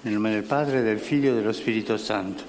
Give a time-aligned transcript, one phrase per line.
[0.00, 2.44] Nel nome del Padre, del Figlio e dello Spirito Santo.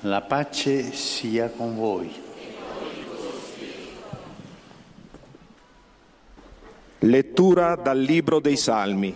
[0.00, 2.10] La pace sia con voi.
[7.00, 9.14] Lettura dal Libro dei Salmi.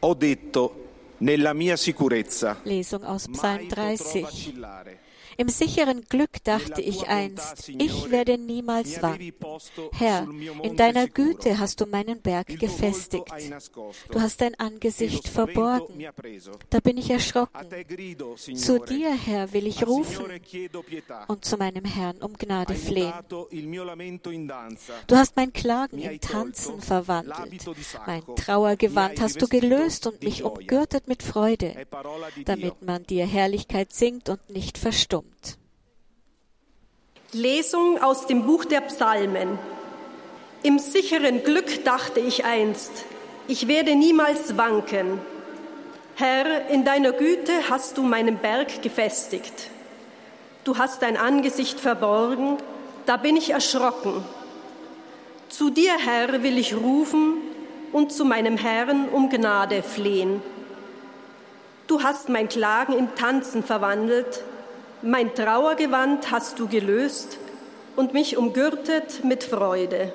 [0.00, 5.07] Ho detto, nella mia sicurezza, Lesung aus Psalm potrò 30.
[5.40, 9.32] Im sicheren Glück dachte ich einst, ich werde niemals wanken.
[9.92, 10.26] Herr,
[10.64, 13.32] in deiner Güte hast du meinen Berg gefestigt.
[14.10, 16.04] Du hast dein Angesicht verborgen.
[16.70, 17.68] Da bin ich erschrocken.
[18.56, 20.26] Zu dir, Herr, will ich rufen
[21.28, 23.14] und zu meinem Herrn um Gnade flehen.
[25.06, 27.64] Du hast mein Klagen in Tanzen verwandelt.
[28.08, 31.86] Mein Trauergewand hast du gelöst und mich umgürtet mit Freude,
[32.44, 35.27] damit man dir Herrlichkeit singt und nicht verstummt.
[37.32, 39.58] Lesung aus dem Buch der Psalmen.
[40.62, 42.90] Im sicheren Glück dachte ich einst,
[43.46, 45.20] ich werde niemals wanken.
[46.16, 49.70] Herr, in deiner Güte hast du meinen Berg gefestigt.
[50.64, 52.58] Du hast dein Angesicht verborgen,
[53.06, 54.24] da bin ich erschrocken.
[55.48, 57.38] Zu dir, Herr, will ich rufen
[57.92, 60.42] und zu meinem Herrn um Gnade flehen.
[61.86, 64.42] Du hast mein Klagen in Tanzen verwandelt,
[65.02, 67.38] mein Trauergewand hast du gelöst
[67.96, 70.12] und mich umgürtet mit Freude.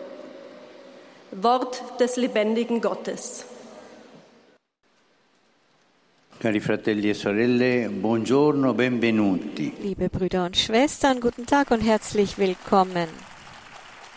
[1.31, 3.45] Wort des lebendigen Gottes.
[6.39, 9.73] Cari fratelli e sorelle, buongiorno, benvenuti.
[9.81, 13.07] Liebe Brüder und Schwestern, guten Tag und herzlich willkommen.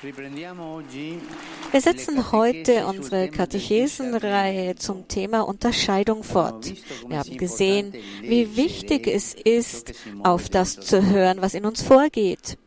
[0.03, 6.71] Wir setzen heute unsere Katechesenreihe zum Thema Unterscheidung fort.
[7.09, 12.59] Wir haben gesehen, wie wichtig es ist, auf das zu hören, was in uns vorgeht,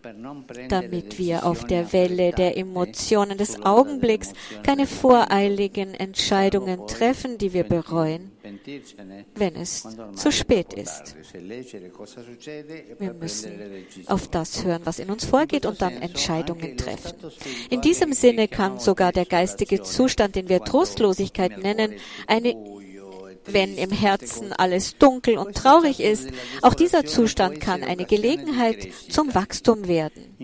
[0.70, 4.34] damit wir auf der Welle der Emotionen des Augenblicks
[4.64, 8.32] keine voreiligen Entscheidungen treffen, die wir bereuen,
[9.36, 11.16] wenn es zu spät ist.
[11.34, 13.52] e Wir müssen
[14.08, 17.14] auf das hören, was in uns vorgeht und dann Entscheidungen treffen.
[17.70, 21.94] In diesem Sinne kann sogar der geistige Zustand, den wir Trostlosigkeit nennen,
[22.28, 22.56] eine
[23.46, 26.30] wenn im Herzen alles dunkel und traurig ist,
[26.62, 30.36] auch dieser Zustand kann eine Gelegenheit zum Wachstum werden.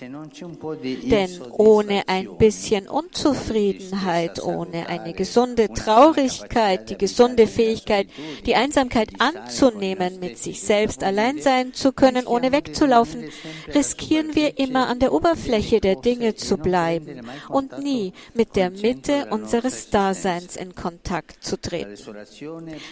[0.00, 8.08] Denn ohne ein bisschen Unzufriedenheit, ohne eine gesunde Traurigkeit, die gesunde Fähigkeit,
[8.44, 13.24] die Einsamkeit anzunehmen, mit sich selbst allein sein zu können, ohne wegzulaufen,
[13.72, 19.28] riskieren wir immer an der Oberfläche der Dinge zu bleiben und nie mit der Mitte
[19.30, 21.94] unseres Daseins in Kontakt zu treten.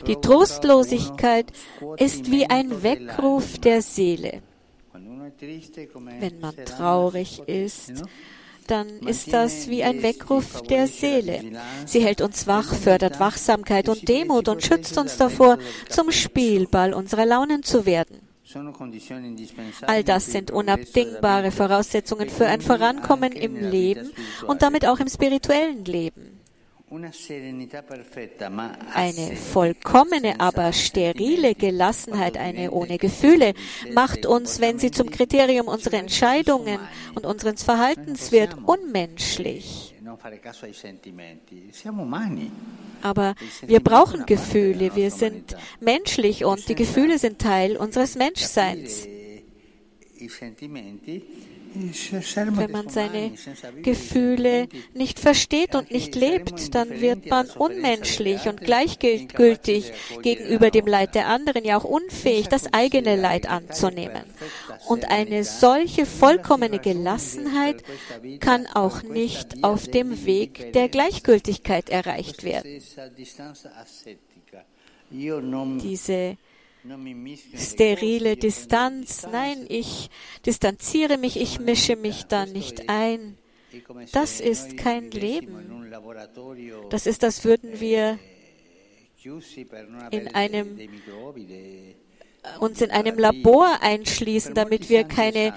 [0.06, 1.46] Die Trostlosigkeit
[1.96, 4.42] ist wie ein Weckruf der Seele.
[6.20, 7.92] Wenn man traurig ist,
[8.66, 11.42] dann ist das wie ein Weckruf der Seele.
[11.86, 17.26] Sie hält uns wach, fördert Wachsamkeit und Demut und schützt uns davor, zum Spielball unserer
[17.26, 18.20] Launen zu werden.
[19.82, 24.10] All das sind unabdingbare Voraussetzungen für ein Vorankommen im Leben
[24.46, 26.41] und damit auch im spirituellen Leben.
[28.92, 33.54] Eine vollkommene, aber sterile Gelassenheit, eine ohne Gefühle,
[33.94, 36.78] macht uns, wenn sie zum Kriterium unserer Entscheidungen
[37.14, 39.94] und unseres Verhaltens wird, unmenschlich.
[43.00, 43.34] Aber
[43.66, 49.08] wir brauchen Gefühle, wir sind menschlich und die Gefühle sind Teil unseres Menschseins.
[51.74, 53.32] Wenn man seine
[53.82, 61.14] Gefühle nicht versteht und nicht lebt, dann wird man unmenschlich und gleichgültig gegenüber dem Leid
[61.14, 64.22] der anderen, ja auch unfähig, das eigene Leid anzunehmen.
[64.86, 67.82] Und eine solche vollkommene Gelassenheit
[68.40, 72.82] kann auch nicht auf dem Weg der Gleichgültigkeit erreicht werden.
[75.10, 76.36] Diese
[77.56, 79.26] sterile Distanz.
[79.30, 80.10] Nein, ich
[80.44, 83.38] distanziere mich, ich mische mich da nicht ein.
[84.12, 85.92] Das ist kein Leben.
[86.90, 88.18] Das ist, als würden wir
[90.10, 90.78] in einem,
[92.60, 95.54] uns in einem Labor einschließen, damit wir keine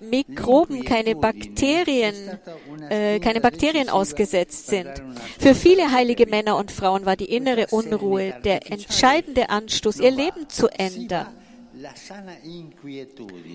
[0.00, 2.14] Mikroben, keine Bakterien,
[2.90, 4.90] äh, keine Bakterien ausgesetzt sind.
[5.38, 10.48] Für viele heilige Männer und Frauen war die innere Unruhe der entscheidende Anstoß, ihr Leben
[10.48, 11.28] zu ändern.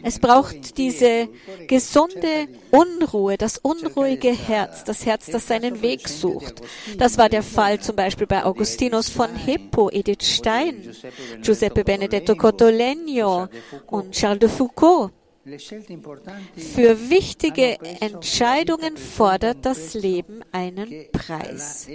[0.03, 1.29] Es braucht diese
[1.67, 6.61] gesunde Unruhe, das unruhige Herz, das Herz, das seinen Weg sucht.
[6.97, 10.95] Das war der Fall zum Beispiel bei Augustinus von Hippo, Edith Stein,
[11.41, 13.47] Giuseppe Benedetto Cottolegno
[13.87, 15.11] und Charles de Foucault.
[15.43, 21.87] Für wichtige Entscheidungen fordert das Leben einen Preis.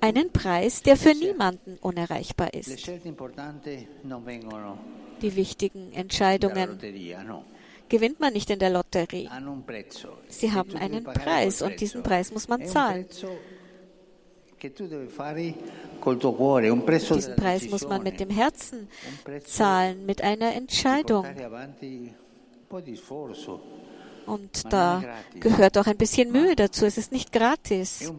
[0.00, 2.86] Einen Preis, der für niemanden unerreichbar ist.
[5.22, 6.78] Die wichtigen Entscheidungen
[7.88, 9.30] gewinnt man nicht in der Lotterie.
[10.28, 13.06] Sie haben einen Preis und diesen Preis muss man zahlen.
[16.04, 18.88] Diesen Preis muss man mit dem Herzen
[19.44, 21.26] zahlen, mit einer Entscheidung.
[24.26, 25.02] Und da
[25.40, 26.86] gehört auch ein bisschen Mühe dazu.
[26.86, 28.12] Es ist nicht gratis.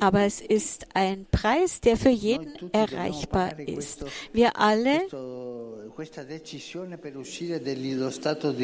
[0.00, 4.04] Aber es ist ein Preis, der für jeden erreichbar ist.
[4.32, 5.00] Wir alle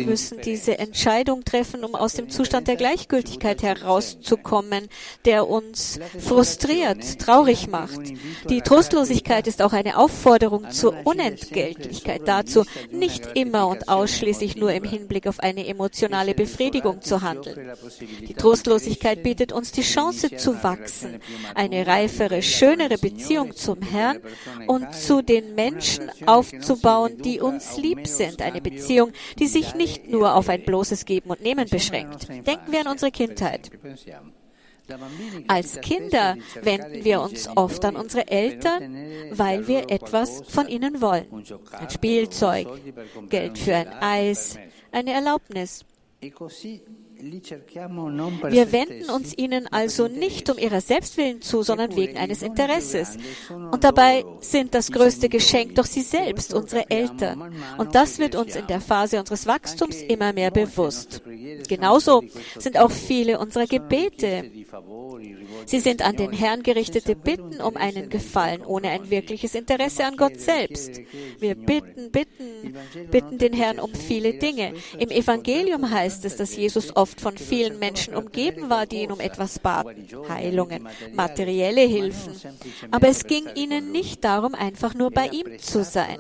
[0.06, 4.88] müssen diese Entscheidung treffen, um aus dem Zustand der Gleichgültigkeit herauszukommen,
[5.24, 8.00] der uns frustriert, traurig macht.
[8.48, 14.84] Die Trostlosigkeit ist auch eine Aufforderung zur Unentgeltlichkeit, dazu nicht immer und ausschließlich nur im
[14.84, 17.72] Hinblick auf eine emotionale Befriedigung zu handeln.
[18.26, 21.20] Die Trostlosigkeit bietet uns die Chance zu wachsen,
[21.54, 24.20] eine reifere, schönere Beziehung zum Herrn
[24.66, 28.42] und zu den Menschen aufzubauen, die uns lieb sind.
[28.42, 32.28] Eine Beziehung, die sich nicht nur auf ein bloßes Geben und Nehmen beschränkt.
[32.28, 33.70] Denken wir an unsere Kindheit.
[35.48, 38.96] Als Kinder wenden wir uns oft an unsere Eltern,
[39.32, 41.26] weil wir etwas von ihnen wollen.
[41.72, 42.68] Ein Spielzeug,
[43.28, 44.58] Geld für ein Eis,
[44.90, 45.84] eine Erlaubnis.
[47.20, 53.16] Wir wenden uns ihnen also nicht um ihrer Selbstwillen zu, sondern wegen eines Interesses.
[53.50, 57.52] Und dabei sind das größte Geschenk doch sie selbst, unsere Eltern.
[57.76, 61.22] Und das wird uns in der Phase unseres Wachstums immer mehr bewusst.
[61.68, 62.22] Genauso
[62.58, 64.50] sind auch viele unserer Gebete.
[65.66, 70.16] Sie sind an den Herrn gerichtete Bitten um einen Gefallen, ohne ein wirkliches Interesse an
[70.16, 71.00] Gott selbst.
[71.38, 72.76] Wir bitten, bitten,
[73.10, 74.74] bitten den Herrn um viele Dinge.
[74.98, 79.20] Im Evangelium heißt es, dass Jesus oft von vielen Menschen umgeben war, die ihn um
[79.20, 82.34] etwas baten, Heilungen, materielle Hilfen.
[82.90, 86.18] Aber es ging ihnen nicht darum, einfach nur bei ihm zu sein.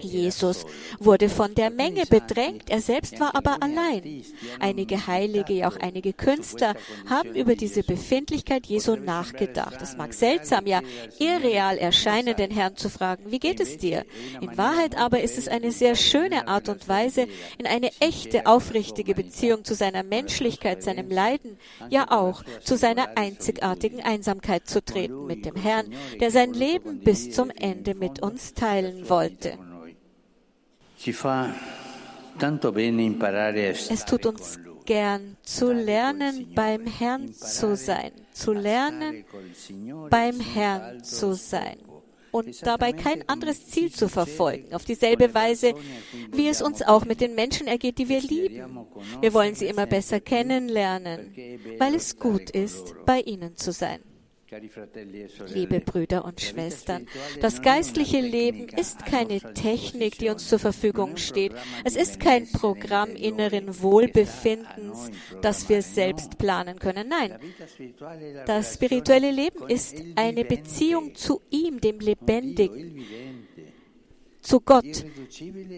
[0.00, 0.64] Jesus
[0.98, 4.22] wurde von der Menge bedrängt, er selbst war aber allein.
[4.58, 6.74] Einige Heilige, ja auch einige Künstler
[7.08, 9.80] haben über diese Befindlichkeit Jesu nachgedacht.
[9.80, 10.80] Es mag seltsam, ja
[11.20, 14.04] irreal erscheinen, den Herrn zu fragen, wie geht es dir?
[14.40, 17.28] In Wahrheit aber ist es eine sehr schöne Art und Weise,
[17.58, 21.58] in eine echte, aufrichtige Beziehung zu seiner Menschlichkeit, seinem Leiden,
[21.90, 27.30] ja auch zu seiner einzigartigen Einsamkeit zu treten mit dem Herrn, der sein Leben bis
[27.30, 29.56] zum Ende mit uns teilen wollte.
[33.90, 39.24] Es tut uns gern zu lernen, beim Herrn zu sein, zu lernen,
[40.10, 41.78] beim Herrn zu sein
[42.32, 45.74] und dabei kein anderes Ziel zu verfolgen, auf dieselbe Weise,
[46.32, 48.86] wie es uns auch mit den Menschen ergeht, die wir lieben.
[49.20, 51.34] Wir wollen sie immer besser kennenlernen,
[51.78, 54.00] weil es gut ist, bei ihnen zu sein.
[55.54, 57.06] Liebe Brüder und Schwestern,
[57.40, 61.52] das geistliche Leben ist keine Technik, die uns zur Verfügung steht.
[61.84, 65.10] Es ist kein Programm inneren Wohlbefindens,
[65.40, 67.08] das wir selbst planen können.
[67.08, 67.38] Nein,
[68.46, 73.02] das spirituelle Leben ist eine Beziehung zu ihm, dem Lebendigen
[74.42, 75.04] zu Gott.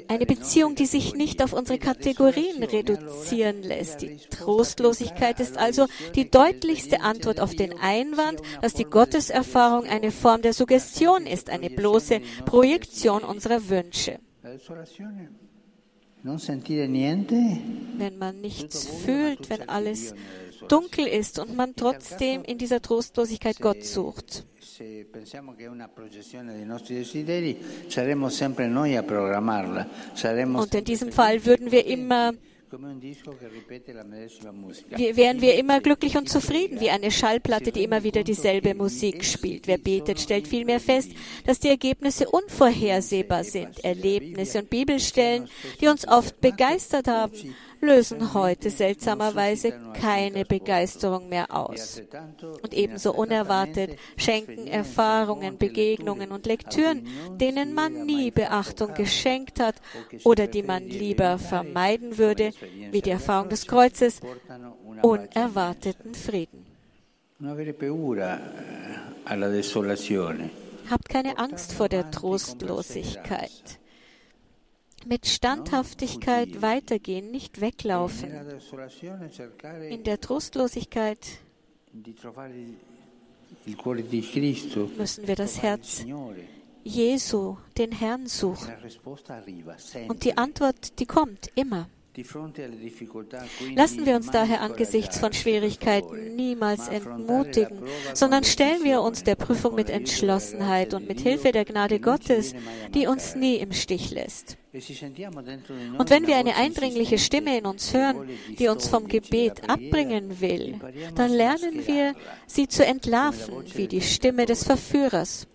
[0.09, 4.03] Eine Beziehung, die sich nicht auf unsere Kategorien reduzieren lässt.
[4.03, 10.43] Die Trostlosigkeit ist also die deutlichste Antwort auf den Einwand, dass die Gotteserfahrung eine Form
[10.43, 14.19] der Suggestion ist, eine bloße Projektion unserer Wünsche.
[17.99, 20.15] Wenn man nichts fühlt, wenn alles
[20.69, 24.45] dunkel ist und man trotzdem in dieser Trostlosigkeit Gott sucht
[30.57, 32.33] Und in diesem Fall würden wir immer
[34.97, 39.69] wären wir immer glücklich und zufrieden, wie eine Schallplatte, die immer wieder dieselbe Musik spielt.
[39.69, 41.13] Wer betet, stellt vielmehr fest,
[41.47, 43.85] dass die Ergebnisse unvorhersehbar sind.
[43.85, 45.49] Erlebnisse und Bibelstellen,
[45.81, 47.33] die uns oft begeistert haben,
[47.85, 52.03] lösen heute seltsamerweise keine Begeisterung mehr aus.
[52.63, 57.07] Und ebenso unerwartet schenken Erfahrungen, Begegnungen und Lektüren,
[57.41, 59.77] denen man nie Beachtung geschenkt hat
[60.25, 62.51] oder die man lieber vermeiden würde,
[62.91, 64.21] wie die Erfahrung des Kreuzes,
[65.03, 66.67] unerwarteten Frieden.
[70.91, 73.79] Habt keine Angst vor der Trostlosigkeit
[75.07, 78.31] mit Standhaftigkeit weitergehen, nicht weglaufen.
[79.89, 81.19] In der Trostlosigkeit
[84.99, 86.05] müssen wir das Herz
[86.85, 88.73] Jesu, den Herrn suchen.
[90.09, 91.89] Und die Antwort, die kommt immer.
[93.75, 97.83] Lassen wir uns daher angesichts von Schwierigkeiten niemals entmutigen,
[98.13, 102.55] sondern stellen wir uns der Prüfung mit Entschlossenheit und mit Hilfe der Gnade Gottes,
[102.95, 104.59] die uns nie im Stich lässt.
[104.75, 108.29] Und wenn wir eine eindringliche Stimme in uns hören,
[108.59, 110.81] die uns vom Gebet abbringen will,
[111.15, 112.15] dann lernen wir,
[112.47, 115.47] sie zu entlarven, wie die Stimme des Verführers.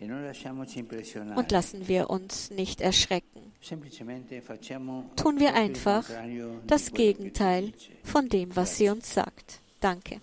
[0.00, 3.52] Und lassen wir uns nicht erschrecken.
[5.16, 6.04] Tun wir einfach
[6.68, 7.72] das Gegenteil
[8.04, 9.60] von dem, was sie uns sagt.
[9.80, 10.20] Danke.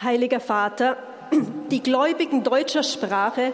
[0.00, 0.96] Heiliger Vater,
[1.70, 3.52] die Gläubigen deutscher Sprache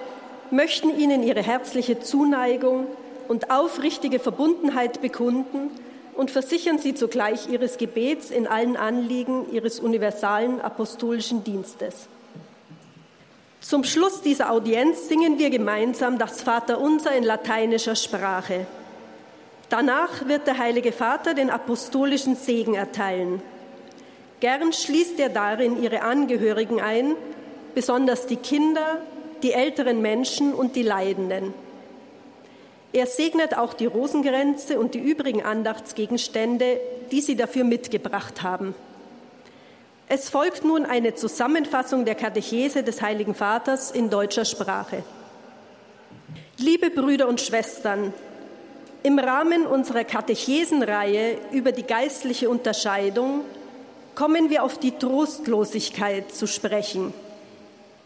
[0.52, 2.87] möchten Ihnen ihre herzliche Zuneigung
[3.26, 5.71] und aufrichtige Verbundenheit bekunden
[6.14, 12.06] und versichern Sie zugleich Ihres Gebets in allen Anliegen Ihres universalen apostolischen Dienstes.
[13.61, 18.66] Zum Schluss dieser Audienz singen wir gemeinsam das Vaterunser in lateinischer Sprache.
[19.71, 23.40] Danach wird der Heilige Vater den apostolischen Segen erteilen.
[24.40, 27.14] Gern schließt er darin ihre Angehörigen ein,
[27.75, 29.00] besonders die Kinder,
[29.42, 31.54] die älteren Menschen und die Leidenden.
[32.92, 36.78] Er segnet auch die Rosengrenze und die übrigen Andachtsgegenstände,
[37.11, 38.75] die sie dafür mitgebracht haben.
[40.08, 45.04] Es folgt nun eine Zusammenfassung der Katechese des Heiligen Vaters in deutscher Sprache.
[46.58, 48.12] Liebe Brüder und Schwestern,
[49.02, 53.40] im Rahmen unserer Katechesenreihe über die geistliche Unterscheidung
[54.14, 57.14] kommen wir auf die Trostlosigkeit zu sprechen.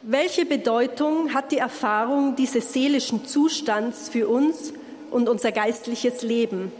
[0.08, 4.72] Welche Bedeutung hat die Erfahrung dieses seelischen Zustands für uns
[5.10, 6.70] und unser geistliches Leben?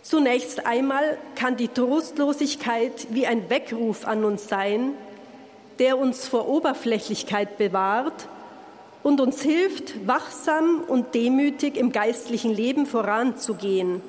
[0.00, 4.92] Zunächst einmal kann die Trostlosigkeit wie ein Weckruf an uns sein,
[5.80, 8.28] der uns vor Oberflächlichkeit bewahrt
[9.02, 14.00] und uns hilft, wachsam und demütig im geistlichen Leben voranzugehen,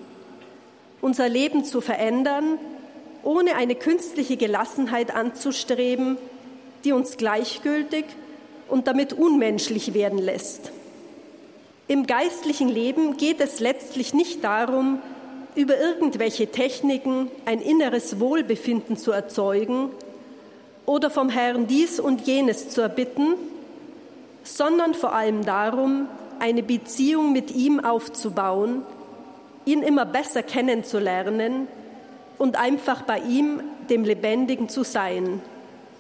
[1.01, 2.59] unser Leben zu verändern,
[3.23, 6.19] ohne eine künstliche Gelassenheit anzustreben,
[6.85, 8.05] die uns gleichgültig
[8.69, 10.71] und damit unmenschlich werden lässt.
[11.87, 14.99] Im geistlichen Leben geht es letztlich nicht darum,
[15.55, 19.89] über irgendwelche Techniken ein inneres Wohlbefinden zu erzeugen
[20.85, 23.35] oder vom Herrn dies und jenes zu erbitten,
[24.43, 26.07] sondern vor allem darum,
[26.39, 28.83] eine Beziehung mit ihm aufzubauen,
[29.65, 31.67] ihn immer besser kennenzulernen
[32.37, 35.41] und einfach bei ihm, dem Lebendigen, zu sein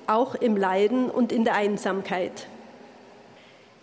[0.07, 2.47] auch im Leiden und in der Einsamkeit.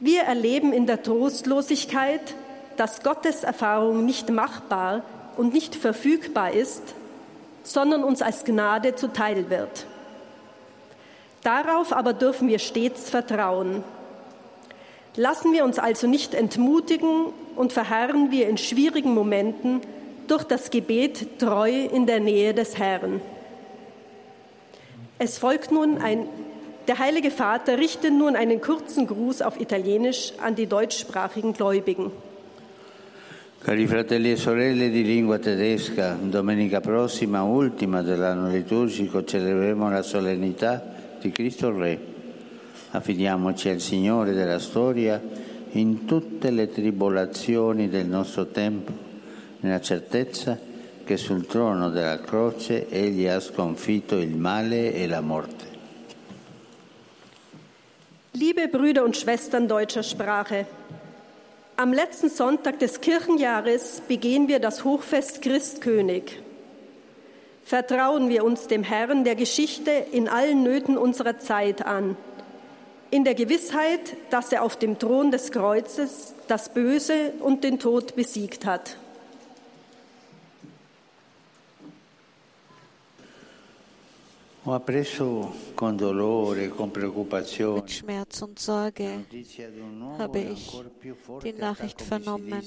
[0.00, 2.35] Wir erleben in der Trostlosigkeit,
[2.76, 5.02] dass Gottes Erfahrung nicht machbar
[5.37, 6.83] und nicht verfügbar ist,
[7.62, 9.87] sondern uns als Gnade zuteil wird.
[11.43, 13.85] Darauf aber dürfen wir stets vertrauen.
[15.17, 17.26] Lassen wir uns also nicht entmutigen
[17.57, 19.81] und verharren wir in schwierigen Momenten
[20.29, 23.21] durch das Gebet treu in der Nähe des Herrn.
[25.25, 26.26] Es folgt nun ein,
[26.88, 32.11] der Heilige Vater richtet nun einen kurzen Gruß auf Italienisch an die deutschsprachigen Gläubigen.
[33.62, 40.83] Cari fratelli e sorelle di lingua tedesca, domenica prossima, ultima dell'anno liturgico, celebreremo la solennità
[41.21, 41.97] di Cristo Re.
[42.91, 45.23] Affidiamoci al Signore della storia
[45.75, 48.91] in tutte le tribolazioni del nostro tempo,
[49.61, 50.72] nella certezza che
[51.12, 55.66] che sul trono della croce egli ha sconfitto il male e la morte.
[58.31, 60.64] Liebe Brüder und Schwestern deutscher Sprache,
[61.76, 66.40] am letzten Sonntag des Kirchenjahres begehen wir das Hochfest Christkönig.
[67.62, 72.16] Vertrauen wir uns dem Herrn der Geschichte in allen Nöten unserer Zeit an,
[73.11, 78.16] in der Gewissheit, dass er auf dem Thron des Kreuzes das Böse und den Tod
[78.16, 78.97] besiegt hat.
[84.64, 84.95] Mit
[87.90, 89.25] Schmerz und Sorge
[90.19, 90.83] habe ich
[91.42, 92.62] die Nachricht vernommen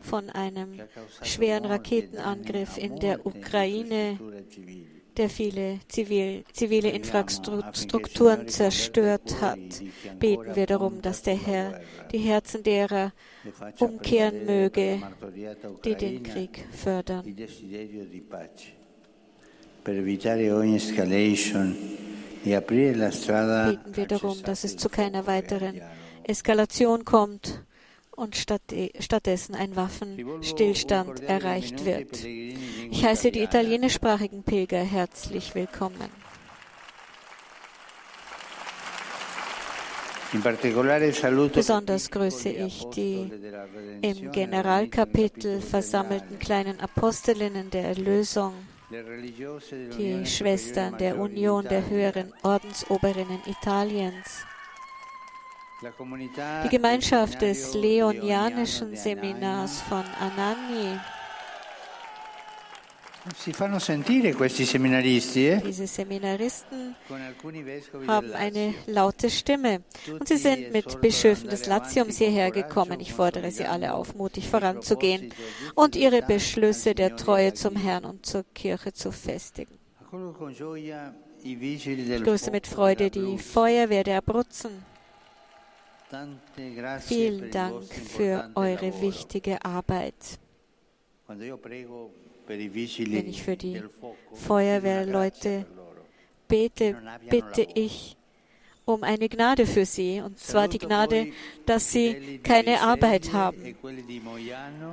[0.00, 0.80] von einem
[1.22, 4.20] schweren Raketenangriff in der Ukraine,
[5.16, 9.58] der viele zivil, zivile Infrastrukturen zerstört hat.
[10.20, 11.80] Beten wir darum, dass der Herr
[12.12, 13.12] die Herzen derer
[13.80, 15.02] umkehren möge,
[15.84, 17.24] die den Krieg fördern.
[19.86, 20.06] Beten
[23.96, 25.80] wir darum, dass es zu keiner weiteren
[26.24, 27.62] Eskalation kommt
[28.10, 32.24] und stattdessen ein Waffenstillstand erreicht wird.
[32.24, 36.10] Ich heiße die italienischsprachigen Pilger herzlich willkommen.
[41.52, 43.30] Besonders grüße ich die
[44.02, 48.52] im Generalkapitel versammelten kleinen Apostelinnen der Erlösung,
[48.90, 54.44] die Schwestern der Union der höheren Ordensoberinnen Italiens,
[56.64, 60.98] die Gemeinschaft des Leonianischen Seminars von Anagni,
[63.34, 65.60] Si fanno sentire questi seminaristi, eh?
[65.60, 66.94] Diese Seminaristen
[68.06, 73.00] haben eine laute Stimme und sie sind mit Bischöfen des Latiums hierher gekommen.
[73.00, 75.32] Ich fordere sie alle auf, mutig voranzugehen
[75.74, 79.76] und ihre Beschlüsse der Treue zum Herrn und zur Kirche zu festigen.
[81.42, 84.84] Ich grüße mit Freude die Feuerwehr der Abruzzen.
[87.00, 90.38] Vielen Dank für eure wichtige Arbeit.
[92.46, 93.82] Wenn ich für die
[94.32, 95.66] Feuerwehrleute
[96.48, 96.96] bete,
[97.28, 98.16] bitte ich
[98.86, 101.32] um eine Gnade für sie, und zwar die Gnade,
[101.66, 103.74] dass sie keine Arbeit haben.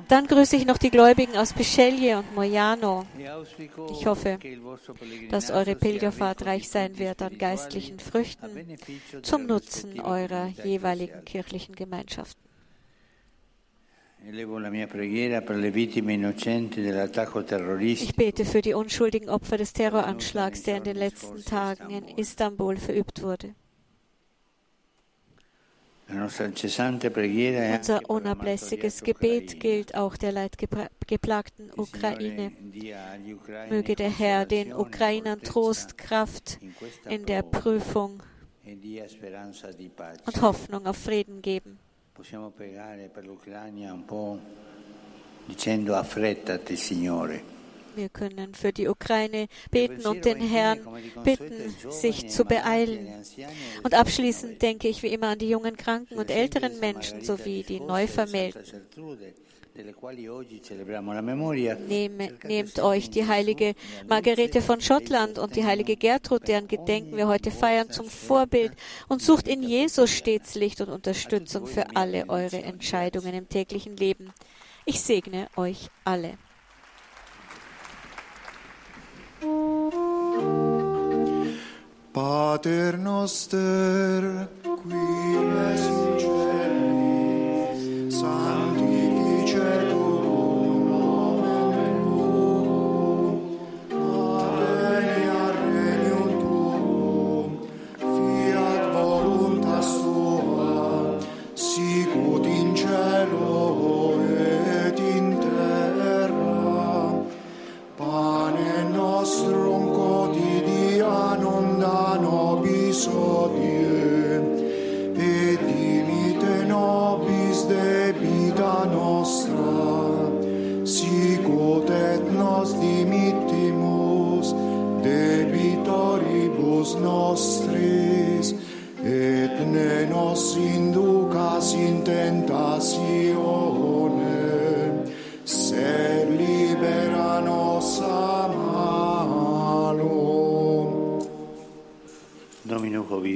[0.08, 3.06] Dann grüße ich noch die Gläubigen aus Bisceglie und Moiano.
[3.92, 4.40] Ich hoffe,
[5.30, 8.78] dass eure Pilgerfahrt reich sein wird an geistlichen Früchten
[9.22, 12.42] zum Nutzen eurer jeweiligen kirchlichen Gemeinschaften.
[17.86, 22.78] Ich bete für die unschuldigen Opfer des Terroranschlags, der in den letzten Tagen in Istanbul
[22.78, 23.54] verübt wurde.
[26.08, 32.54] Unser unablässiges Gebet gilt auch der leidgeplagten Ukraine.
[33.70, 36.60] Möge der Herr den Ukrainern Trost, Kraft
[37.10, 38.24] in der Prüfung
[40.26, 41.80] und Hoffnung auf Frieden geben.
[42.14, 44.40] Possiamo pregare per l'Ucraina un po'
[45.46, 47.44] dicendo affrettati, Signore.
[47.96, 50.80] Wir können für die Ukraine beten und den Herrn
[51.24, 53.24] bitten, sich zu beeilen.
[53.84, 57.80] Und abschließend denke ich wie immer an die jungen, kranken und älteren Menschen sowie die
[57.80, 58.86] Neuvermählten.
[62.48, 63.74] Nehmt euch die heilige
[64.08, 68.74] Margarete von Schottland und die heilige Gertrud, deren Gedenken wir heute feiern, zum Vorbild
[69.08, 74.32] und sucht in Jesus stets Licht und Unterstützung für alle eure Entscheidungen im täglichen Leben.
[74.86, 76.38] Ich segne euch alle.
[82.14, 85.36] Pater noster, qui
[85.74, 86.53] es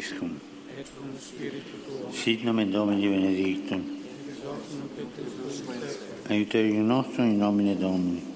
[0.08, 0.40] Coviscum,
[2.12, 3.84] sit nomen Domini benedictum,
[6.30, 8.36] aiuterium nostrum in nomine Domini.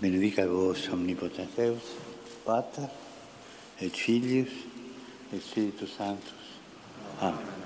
[0.00, 1.94] benedica vos omnipotens Deus,
[2.44, 2.90] Pater,
[3.80, 4.50] et Filius,
[5.32, 6.58] et Spiritus Sanctus.
[7.20, 7.61] Amen.